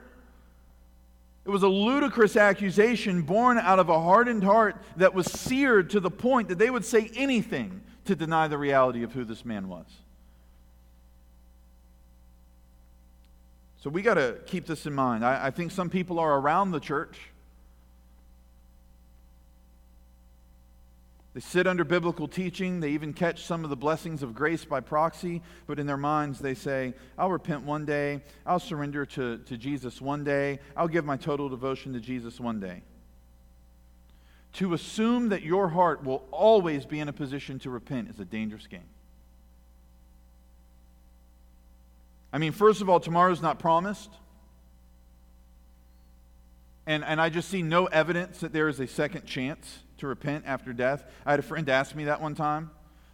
[1.45, 5.99] It was a ludicrous accusation born out of a hardened heart that was seared to
[5.99, 9.69] the point that they would say anything to deny the reality of who this man
[9.69, 9.85] was.
[13.77, 15.25] So we got to keep this in mind.
[15.25, 17.17] I, I, think some people are around the church.
[21.33, 22.81] They sit under biblical teaching.
[22.81, 26.39] They even catch some of the blessings of grace by proxy, but in their minds
[26.39, 28.21] they say, I'll repent one day.
[28.45, 30.59] I'll surrender to, to Jesus one day.
[30.75, 32.83] I'll give my total devotion to Jesus one day
[34.53, 38.25] to assume that your heart will always be in a position to repent is a
[38.25, 38.81] dangerous game.
[42.33, 44.09] I mean, first of all, tomorrow's not promised.
[46.85, 50.45] And, and I just see no evidence that there is a second chance to repent
[50.47, 51.05] after death.
[51.25, 52.71] I had a friend ask me that one time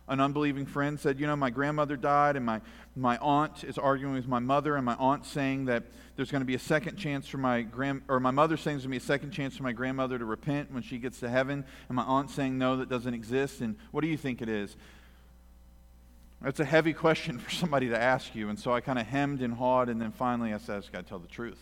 [0.08, 2.62] an unbelieving friend said, You know, my grandmother died, and my,
[2.96, 5.84] my aunt is arguing with my mother, and my aunt saying that
[6.16, 8.86] there's going to be a second chance for my grand, or my mother saying there's
[8.86, 11.30] going to be a second chance for my grandmother to repent when she gets to
[11.30, 13.62] heaven, and my aunt saying, No, that doesn't exist.
[13.62, 14.76] And what do you think it is?
[16.42, 18.50] That's a heavy question for somebody to ask you.
[18.50, 20.92] And so I kind of hemmed and hawed, and then finally I said, I just
[20.92, 21.60] got to tell the truth.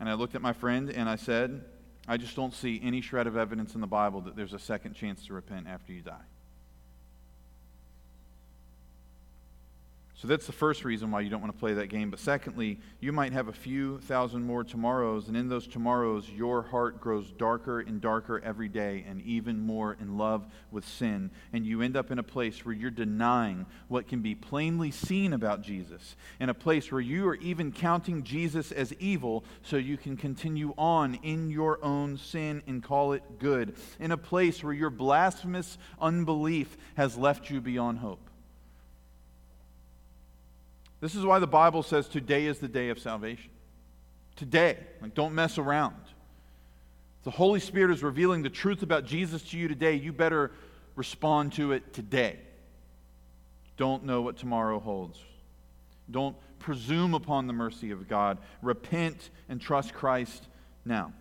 [0.00, 1.62] And I looked at my friend and I said,
[2.08, 4.94] I just don't see any shred of evidence in the Bible that there's a second
[4.94, 6.24] chance to repent after you die.
[10.18, 12.10] So that's the first reason why you don't want to play that game.
[12.10, 16.62] But secondly, you might have a few thousand more tomorrows, and in those tomorrows, your
[16.62, 21.30] heart grows darker and darker every day, and even more in love with sin.
[21.52, 25.34] And you end up in a place where you're denying what can be plainly seen
[25.34, 29.98] about Jesus, in a place where you are even counting Jesus as evil so you
[29.98, 34.72] can continue on in your own sin and call it good, in a place where
[34.72, 38.30] your blasphemous unbelief has left you beyond hope.
[41.06, 43.52] This is why the Bible says today is the day of salvation.
[44.34, 44.76] Today.
[45.00, 45.94] Like, don't mess around.
[47.18, 50.50] If the Holy Spirit is revealing the truth about Jesus to you today, you better
[50.96, 52.40] respond to it today.
[53.76, 55.20] Don't know what tomorrow holds.
[56.10, 58.38] Don't presume upon the mercy of God.
[58.60, 60.48] Repent and trust Christ
[60.84, 61.12] now.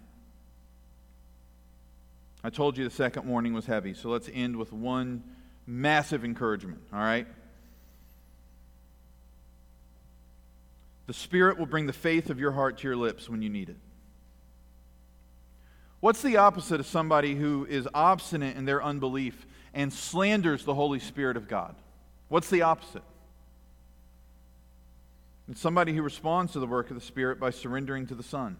[2.43, 5.23] I told you the second warning was heavy, so let's end with one
[5.67, 7.27] massive encouragement, all right?
[11.07, 13.69] The Spirit will bring the faith of your heart to your lips when you need
[13.69, 13.77] it.
[15.99, 20.99] What's the opposite of somebody who is obstinate in their unbelief and slanders the Holy
[20.99, 21.75] Spirit of God?
[22.27, 23.03] What's the opposite?
[25.49, 28.57] It's somebody who responds to the work of the Spirit by surrendering to the Son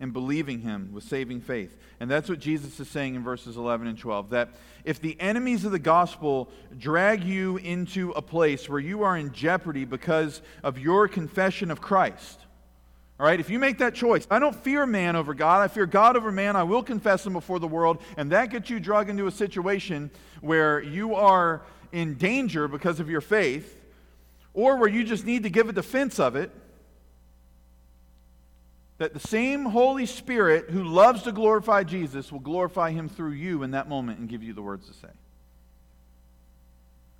[0.00, 1.76] and believing him with saving faith.
[2.00, 4.48] And that's what Jesus is saying in verses 11 and 12 that
[4.84, 9.32] if the enemies of the gospel drag you into a place where you are in
[9.32, 12.40] jeopardy because of your confession of Christ,
[13.20, 15.84] all right, if you make that choice, I don't fear man over God, I fear
[15.84, 19.10] God over man, I will confess him before the world, and that gets you dragged
[19.10, 20.10] into a situation
[20.40, 21.60] where you are
[21.92, 23.78] in danger because of your faith,
[24.54, 26.50] or where you just need to give a defense of it
[29.00, 33.62] that the same Holy Spirit who loves to glorify Jesus will glorify him through you
[33.62, 35.08] in that moment and give you the words to say.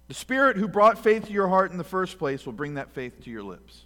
[0.09, 2.91] The Spirit who brought faith to your heart in the first place will bring that
[2.91, 3.85] faith to your lips.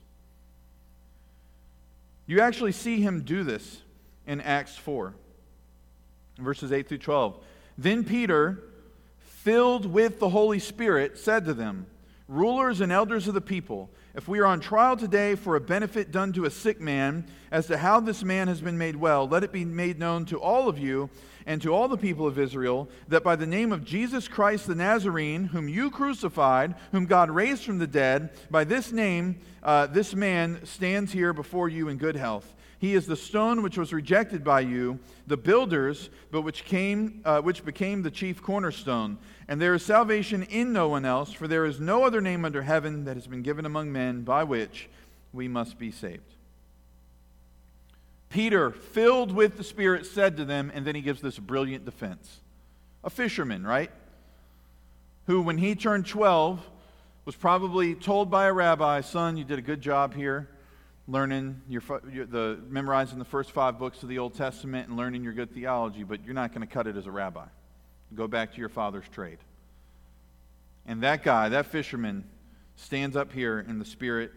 [2.26, 3.80] You actually see him do this
[4.26, 5.14] in Acts 4,
[6.38, 7.38] verses 8 through 12.
[7.78, 8.58] Then Peter,
[9.20, 11.86] filled with the Holy Spirit, said to them,
[12.26, 16.12] Rulers and elders of the people, if we are on trial today for a benefit
[16.12, 19.42] done to a sick man, as to how this man has been made well, let
[19.42, 21.10] it be made known to all of you
[21.46, 24.74] and to all the people of Israel that by the name of Jesus Christ the
[24.76, 30.14] Nazarene, whom you crucified, whom God raised from the dead, by this name, uh, this
[30.14, 32.54] man stands here before you in good health.
[32.78, 37.40] He is the stone which was rejected by you, the builders, but which, came, uh,
[37.40, 39.18] which became the chief cornerstone.
[39.48, 42.62] And there is salvation in no one else, for there is no other name under
[42.62, 44.88] heaven that has been given among men by which
[45.32, 46.32] we must be saved.
[48.30, 52.40] Peter, filled with the Spirit, said to them, and then he gives this brilliant defense.
[53.04, 53.90] A fisherman, right?
[55.26, 56.60] Who, when he turned 12,
[57.24, 60.48] was probably told by a rabbi, Son, you did a good job here
[61.06, 65.22] learning your, your, the memorizing the first five books of the Old Testament and learning
[65.22, 67.44] your good theology, but you're not going to cut it as a rabbi.
[68.12, 69.38] Go back to your father's trade.
[70.86, 72.24] And that guy, that fisherman,
[72.76, 74.32] stands up here and the Spirit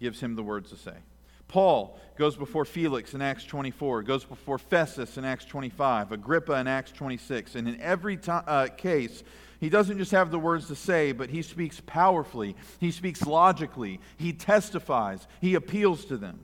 [0.00, 0.96] gives him the words to say.
[1.48, 6.66] Paul goes before Felix in Acts 24, goes before Festus in Acts 25, Agrippa in
[6.66, 7.56] Acts 26.
[7.56, 9.22] And in every uh, case,
[9.60, 14.00] he doesn't just have the words to say, but he speaks powerfully, he speaks logically,
[14.16, 16.40] he testifies, he appeals to them.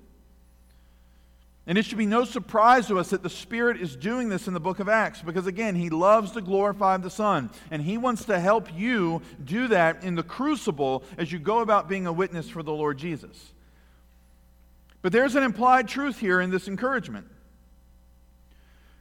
[1.69, 4.55] And it should be no surprise to us that the Spirit is doing this in
[4.55, 7.51] the book of Acts because, again, He loves to glorify the Son.
[7.71, 11.87] And He wants to help you do that in the crucible as you go about
[11.87, 13.53] being a witness for the Lord Jesus.
[15.03, 17.27] But there's an implied truth here in this encouragement.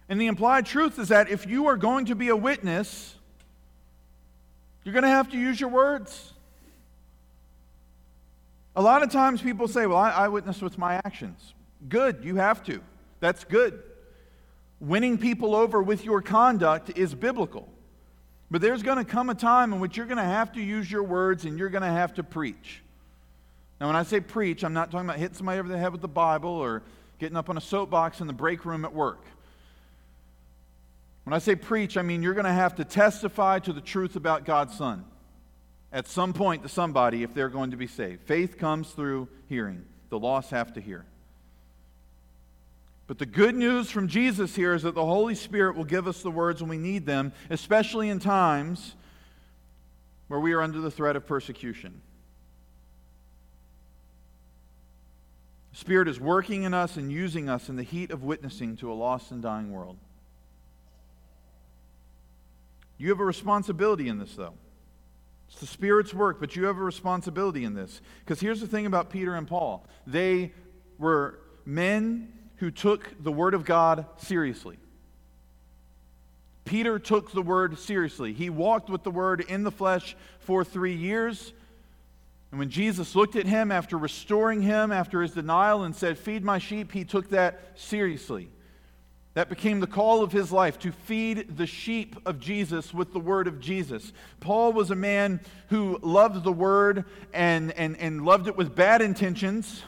[0.10, 3.15] And the implied truth is that if you are going to be a witness,
[4.84, 6.34] you're going to have to use your words.
[8.75, 11.53] A lot of times people say, Well, I, I witness with my actions.
[11.87, 12.81] Good, you have to.
[13.19, 13.81] That's good.
[14.79, 17.67] Winning people over with your conduct is biblical.
[18.49, 20.89] But there's going to come a time in which you're going to have to use
[20.89, 22.81] your words and you're going to have to preach.
[23.79, 26.01] Now, when I say preach, I'm not talking about hitting somebody over the head with
[26.01, 26.83] the Bible or
[27.19, 29.23] getting up on a soapbox in the break room at work.
[31.25, 34.15] When I say preach, I mean you're going to have to testify to the truth
[34.15, 35.04] about God's Son
[35.91, 38.23] at some point to somebody if they're going to be saved.
[38.23, 41.06] Faith comes through hearing, the lost have to hear.
[43.08, 46.21] But the good news from Jesus here is that the Holy Spirit will give us
[46.21, 48.95] the words when we need them, especially in times
[50.27, 52.01] where we are under the threat of persecution.
[55.71, 58.91] The Spirit is working in us and using us in the heat of witnessing to
[58.91, 59.97] a lost and dying world.
[62.97, 64.55] You have a responsibility in this, though.
[65.47, 68.01] It's the Spirit's work, but you have a responsibility in this.
[68.25, 70.51] Because here's the thing about Peter and Paul they
[70.97, 74.77] were men who took the Word of God seriously.
[76.65, 78.33] Peter took the Word seriously.
[78.33, 81.53] He walked with the Word in the flesh for three years.
[82.51, 86.43] And when Jesus looked at him after restoring him after his denial and said, Feed
[86.43, 88.49] my sheep, he took that seriously.
[89.33, 93.19] That became the call of his life to feed the sheep of Jesus with the
[93.19, 94.12] word of Jesus.
[94.39, 99.01] Paul was a man who loved the word and, and, and loved it with bad
[99.01, 99.83] intentions,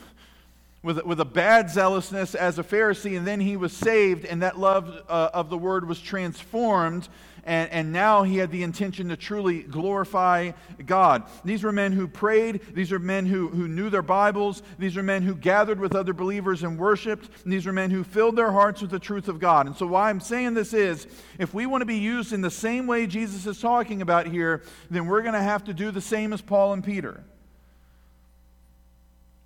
[0.82, 4.58] with, with a bad zealousness as a Pharisee, and then he was saved, and that
[4.58, 7.10] love uh, of the word was transformed
[7.44, 10.52] and, and now he had the intention to truly glorify
[10.86, 11.24] God.
[11.44, 15.04] These were men who prayed, these are men who, who knew their Bibles, these are
[15.04, 18.52] men who gathered with other believers and worshiped, and these are men who filled their
[18.52, 19.66] hearts with the truth of God.
[19.66, 21.08] And so, why I'm saying this is
[21.38, 24.62] if we want to be used in the same way Jesus is talking about here,
[24.92, 27.24] then we're going to have to do the same as Paul and Peter.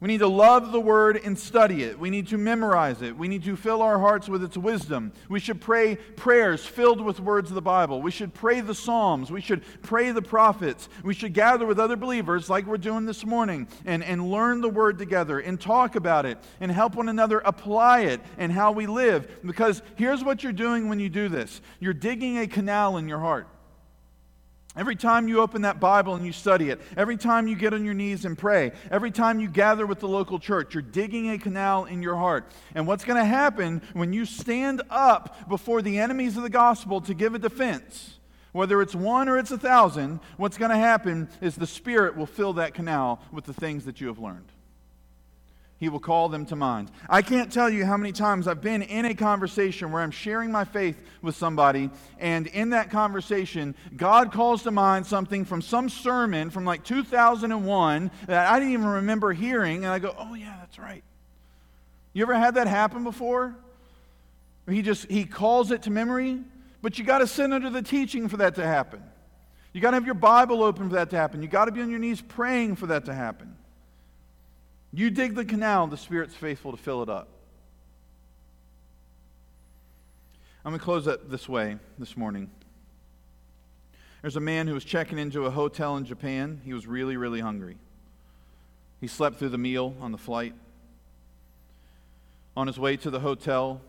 [0.03, 1.97] We need to love the word and study it.
[1.97, 3.17] We need to memorize it.
[3.17, 5.13] We need to fill our hearts with its wisdom.
[5.29, 8.01] We should pray prayers filled with words of the Bible.
[8.01, 9.31] We should pray the Psalms.
[9.31, 10.89] We should pray the prophets.
[11.05, 14.67] We should gather with other believers like we're doing this morning and, and learn the
[14.67, 18.87] word together and talk about it and help one another apply it and how we
[18.87, 19.39] live.
[19.45, 23.19] Because here's what you're doing when you do this you're digging a canal in your
[23.19, 23.47] heart.
[24.75, 27.85] Every time you open that Bible and you study it, every time you get on
[27.85, 31.37] your knees and pray, every time you gather with the local church, you're digging a
[31.37, 32.51] canal in your heart.
[32.73, 37.01] And what's going to happen when you stand up before the enemies of the gospel
[37.01, 38.17] to give a defense,
[38.51, 42.25] whether it's one or it's a thousand, what's going to happen is the Spirit will
[42.25, 44.52] fill that canal with the things that you have learned.
[45.83, 46.89] He will call them to mind.
[47.09, 50.49] I can't tell you how many times I've been in a conversation where I'm sharing
[50.49, 55.89] my faith with somebody, and in that conversation, God calls to mind something from some
[55.89, 60.55] sermon from like 2001 that I didn't even remember hearing, and I go, oh, yeah,
[60.61, 61.03] that's right.
[62.13, 63.53] You ever had that happen before?
[64.69, 66.39] He just he calls it to memory,
[66.81, 69.03] but you got to sit under the teaching for that to happen.
[69.73, 71.41] You got to have your Bible open for that to happen.
[71.41, 73.57] You got to be on your knees praying for that to happen.
[74.93, 77.27] You dig the canal, the Spirit's faithful to fill it up.
[80.63, 82.49] I'm going to close that this way this morning.
[84.21, 86.61] There's a man who was checking into a hotel in Japan.
[86.63, 87.77] He was really, really hungry.
[89.01, 90.53] He slept through the meal on the flight.
[92.55, 93.81] On his way to the hotel,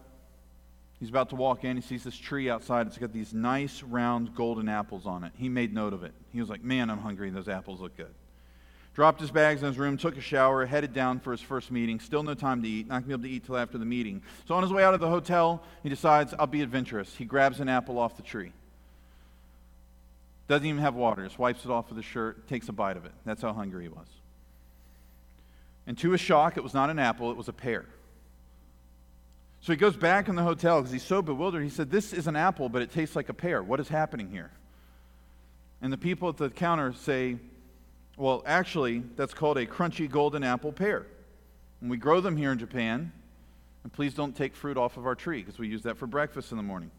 [0.99, 1.77] he's about to walk in.
[1.77, 2.87] He sees this tree outside.
[2.87, 5.33] It's got these nice, round, golden apples on it.
[5.37, 6.15] He made note of it.
[6.33, 7.29] He was like, Man, I'm hungry.
[7.29, 8.15] Those apples look good
[8.95, 11.99] dropped his bags in his room, took a shower, headed down for his first meeting.
[11.99, 14.23] Still no time to eat, not to be able to eat till after the meeting.
[14.47, 17.15] So on his way out of the hotel, he decides, I'll be adventurous.
[17.15, 18.53] He grabs an apple off the tree.
[20.47, 23.05] Doesn't even have water, just wipes it off with his shirt, takes a bite of
[23.05, 23.13] it.
[23.25, 24.07] That's how hungry he was.
[25.87, 27.87] And to his shock, it was not an apple, it was a pear.
[29.61, 31.63] So he goes back in the hotel because he's so bewildered.
[31.63, 33.63] He said, This is an apple, but it tastes like a pear.
[33.63, 34.51] What is happening here?
[35.81, 37.39] And the people at the counter say,
[38.17, 41.07] well, actually, that's called a crunchy golden apple pear.
[41.81, 43.13] And we grow them here in Japan.
[43.83, 46.53] And please don't take fruit off of our tree because we use that for breakfast
[46.53, 46.91] in the morning.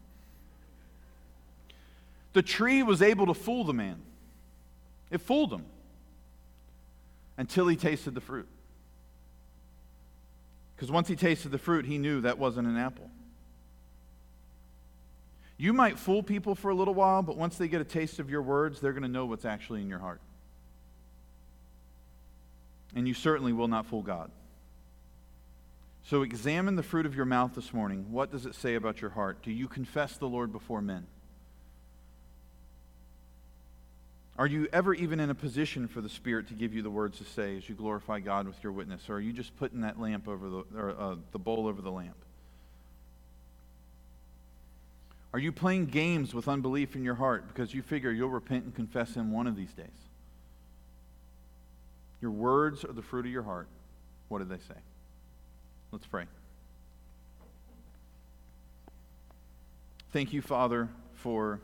[2.32, 4.00] The tree was able to fool the man.
[5.10, 5.64] It fooled him
[7.38, 8.46] until he tasted the fruit.
[10.76, 13.10] Because once he tasted the fruit, he knew that wasn't an apple.
[15.56, 18.28] You might fool people for a little while, but once they get a taste of
[18.28, 20.20] your words, they're going to know what's actually in your heart
[22.96, 24.30] and you certainly will not fool God.
[26.02, 28.06] So examine the fruit of your mouth this morning.
[28.10, 29.42] What does it say about your heart?
[29.42, 31.06] Do you confess the Lord before men?
[34.38, 37.18] Are you ever even in a position for the Spirit to give you the words
[37.18, 39.08] to say as you glorify God with your witness?
[39.08, 41.92] Or are you just putting that lamp over the, or, uh, the bowl over the
[41.92, 42.16] lamp?
[45.32, 48.74] Are you playing games with unbelief in your heart because you figure you'll repent and
[48.74, 50.05] confess Him one of these days?
[52.26, 53.68] Your words are the fruit of your heart.
[54.26, 54.74] What did they say?
[55.92, 56.24] Let's pray.
[60.12, 61.60] Thank you, Father, for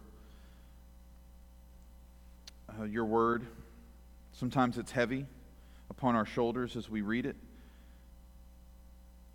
[2.78, 3.44] uh, your word.
[4.34, 5.26] Sometimes it's heavy
[5.90, 7.34] upon our shoulders as we read it.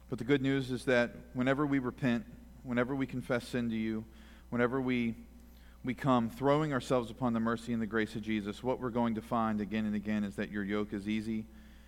[0.09, 2.23] But the good news is that whenever we repent,
[2.63, 4.05] whenever we confess sin to you,
[4.49, 5.13] whenever we
[5.87, 9.15] we come throwing ourselves upon the mercy and the grace of Jesus, what we're going
[9.15, 11.45] to find again and again is that your yoke is easy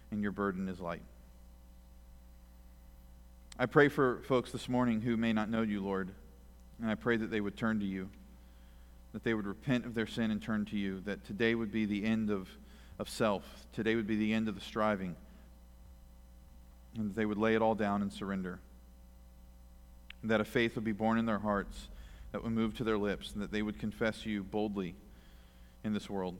[0.09, 1.01] and your burden is light.
[3.59, 6.11] I pray for folks this morning who may not know you, Lord,
[6.81, 8.09] and I pray that they would turn to you.
[9.11, 11.85] that they would repent of their sin and turn to you, that today would be
[11.85, 12.47] the end of,
[12.99, 13.43] of self,
[13.73, 15.13] today would be the end of the striving,
[16.95, 18.59] and that they would lay it all down and surrender.
[20.21, 21.89] And that a faith would be born in their hearts
[22.31, 24.95] that would move to their lips, and that they would confess you boldly
[25.83, 26.35] in this world.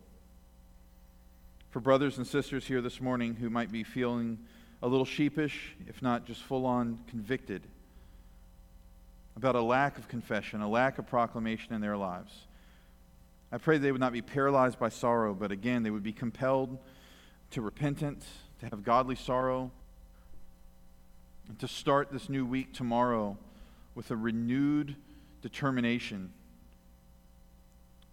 [1.72, 4.40] For brothers and sisters here this morning who might be feeling
[4.82, 7.62] a little sheepish, if not just full on convicted,
[9.36, 12.46] about a lack of confession, a lack of proclamation in their lives.
[13.52, 16.78] I pray they would not be paralyzed by sorrow, but again, they would be compelled
[17.52, 18.28] to repentance,
[18.60, 19.72] to have godly sorrow,
[21.48, 23.38] and to start this new week tomorrow
[23.96, 24.96] with a renewed
[25.42, 26.32] determination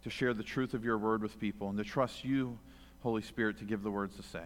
[0.04, 2.58] to share the truth of your word with people and to trust you,
[3.02, 4.44] Holy Spirit, to give the words to say.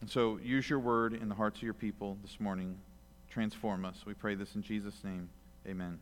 [0.00, 2.76] And so use your word in the hearts of your people this morning.
[3.30, 4.04] Transform us.
[4.06, 5.30] We pray this in Jesus' name.
[5.66, 5.98] Amen.